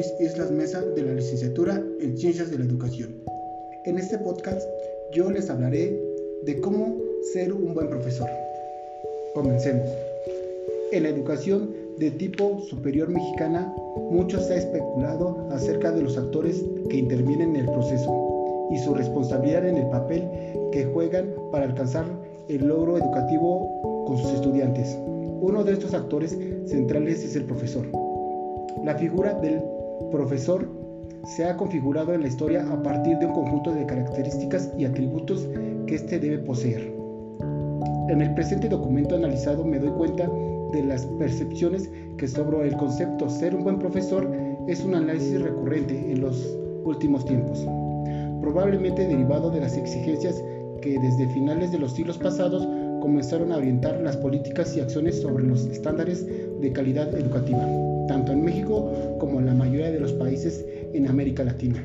[0.00, 3.22] Luis Islas Mesa de la licenciatura en Ciencias de la Educación.
[3.84, 4.66] En este podcast
[5.12, 5.94] yo les hablaré
[6.46, 6.96] de cómo
[7.34, 8.26] ser un buen profesor.
[9.34, 9.86] Comencemos.
[10.92, 13.74] En la educación de tipo superior mexicana,
[14.10, 18.94] mucho se ha especulado acerca de los actores que intervienen en el proceso y su
[18.94, 20.26] responsabilidad en el papel
[20.72, 22.06] que juegan para alcanzar
[22.48, 24.96] el logro educativo con sus estudiantes.
[25.42, 27.84] Uno de estos actores centrales es el profesor.
[28.82, 29.60] La figura del
[30.10, 30.68] profesor
[31.24, 35.48] se ha configurado en la historia a partir de un conjunto de características y atributos
[35.86, 36.92] que éste debe poseer.
[38.08, 40.28] En el presente documento analizado me doy cuenta
[40.72, 44.30] de las percepciones que sobre el concepto ser un buen profesor
[44.66, 47.66] es un análisis recurrente en los últimos tiempos,
[48.40, 50.42] probablemente derivado de las exigencias
[50.80, 52.66] que desde finales de los siglos pasados
[53.00, 56.26] comenzaron a orientar las políticas y acciones sobre los estándares
[56.60, 57.66] de calidad educativa,
[58.10, 61.80] tanto en México como en la mayoría de los países en América Latina.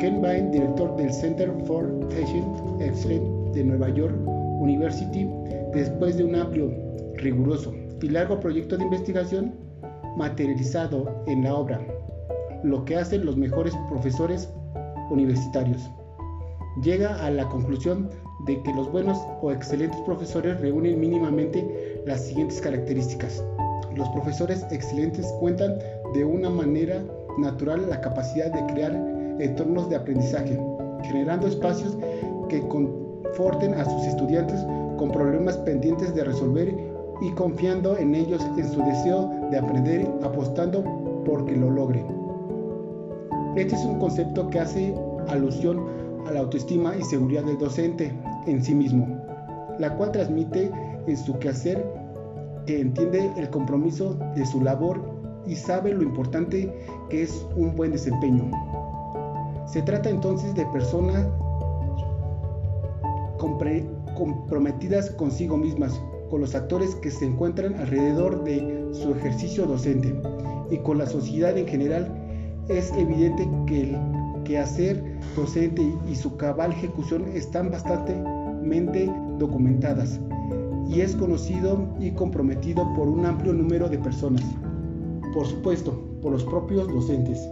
[0.00, 2.42] Ken Vine, director del Center for Teaching
[2.80, 4.12] Excellence de Nueva York
[4.60, 5.30] University,
[5.72, 6.74] después de un amplio,
[7.14, 9.54] riguroso y largo proyecto de investigación
[10.16, 11.80] materializado en la obra
[12.64, 14.52] Lo que hacen los mejores profesores
[15.10, 15.88] universitarios,
[16.82, 18.10] llega a la conclusión
[18.46, 23.44] de que los buenos o excelentes profesores reúnen mínimamente las siguientes características.
[23.94, 25.78] Los profesores excelentes cuentan
[26.14, 27.02] de una manera
[27.38, 28.92] natural la capacidad de crear
[29.38, 30.58] entornos de aprendizaje,
[31.02, 31.96] generando espacios
[32.48, 34.60] que conforten a sus estudiantes
[34.96, 36.74] con problemas pendientes de resolver
[37.20, 40.84] y confiando en ellos en su deseo de aprender, apostando
[41.24, 42.06] porque lo logren.
[43.56, 44.94] Este es un concepto que hace
[45.28, 45.84] alusión
[46.26, 48.12] a la autoestima y seguridad del docente
[48.46, 49.06] en sí mismo,
[49.78, 50.70] la cual transmite
[51.06, 51.84] en su quehacer
[52.68, 55.00] que entiende el compromiso de su labor
[55.46, 56.70] y sabe lo importante
[57.08, 58.50] que es un buen desempeño.
[59.64, 61.26] Se trata entonces de personas
[63.38, 70.14] comprometidas consigo mismas, con los actores que se encuentran alrededor de su ejercicio docente
[70.70, 72.06] y con la sociedad en general.
[72.68, 73.98] Es evidente que el
[74.44, 75.02] quehacer
[75.34, 78.14] docente y su cabal ejecución están bastante
[79.38, 80.20] documentadas
[80.88, 84.42] y es conocido y comprometido por un amplio número de personas.
[85.34, 87.48] Por supuesto, por los propios docentes.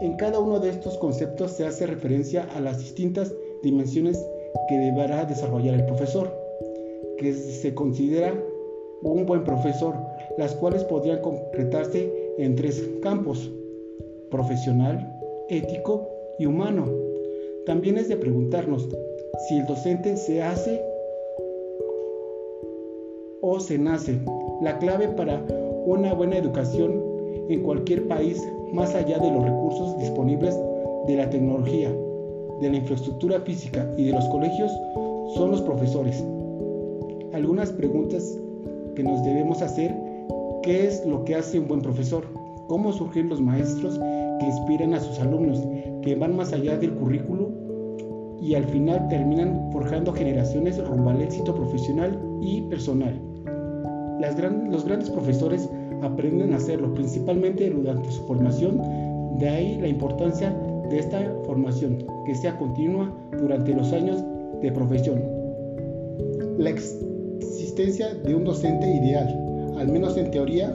[0.00, 4.24] En cada uno de estos conceptos se hace referencia a las distintas dimensiones
[4.68, 6.32] que deberá desarrollar el profesor,
[7.18, 8.32] que se considera
[9.02, 9.94] un buen profesor,
[10.36, 13.50] las cuales podrían concretarse en tres campos,
[14.30, 15.12] profesional,
[15.48, 16.86] ético y humano.
[17.66, 18.88] También es de preguntarnos
[19.48, 20.80] si el docente se hace
[23.50, 24.20] o se nace.
[24.60, 25.42] La clave para
[25.86, 27.02] una buena educación
[27.48, 30.58] en cualquier país, más allá de los recursos disponibles
[31.06, 31.90] de la tecnología,
[32.60, 34.70] de la infraestructura física y de los colegios,
[35.34, 36.22] son los profesores.
[37.32, 38.38] Algunas preguntas
[38.94, 39.94] que nos debemos hacer,
[40.62, 42.24] ¿qué es lo que hace un buen profesor?
[42.66, 43.98] ¿Cómo surgen los maestros
[44.40, 45.62] que inspiran a sus alumnos,
[46.02, 47.50] que van más allá del currículo
[48.40, 53.20] y al final terminan forjando generaciones rumbo al éxito profesional y personal.
[54.20, 55.68] Los grandes profesores
[56.02, 58.80] aprenden a hacerlo, principalmente durante su formación,
[59.38, 60.54] de ahí la importancia
[60.90, 64.22] de esta formación, que sea continua durante los años
[64.62, 65.22] de profesión.
[66.58, 69.28] La existencia de un docente ideal,
[69.78, 70.74] al menos en teoría,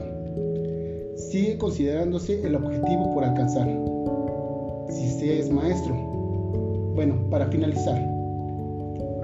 [1.15, 3.67] sigue considerándose el objetivo por alcanzar,
[4.89, 5.95] si se es maestro,
[6.95, 8.13] bueno, para finalizar,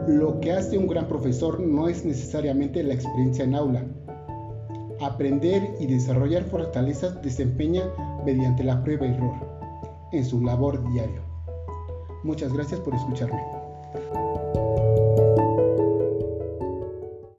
[0.07, 3.85] lo que hace un gran profesor no es necesariamente la experiencia en aula.
[5.01, 7.83] Aprender y desarrollar fortalezas desempeña
[8.25, 9.35] mediante la prueba y error
[10.11, 11.21] en su labor diario.
[12.23, 13.41] Muchas gracias por escucharme.